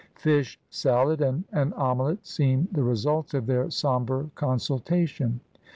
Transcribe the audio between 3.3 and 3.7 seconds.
of their